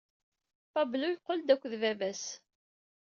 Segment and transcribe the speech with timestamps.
[0.73, 2.23] Pablo yeqqel-d akked baba-s.